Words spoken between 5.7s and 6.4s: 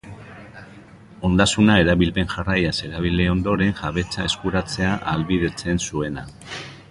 zuena.